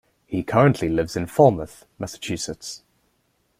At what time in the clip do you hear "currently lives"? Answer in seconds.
0.41-1.15